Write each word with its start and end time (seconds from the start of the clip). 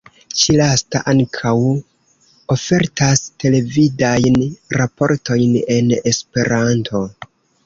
Ĉi-lasta 0.37 1.01
ankaŭ 1.11 1.51
ofertas 2.55 3.21
televidajn 3.45 4.41
raportojn 4.81 5.55
en 5.79 5.95
Esperanto. 6.15 7.05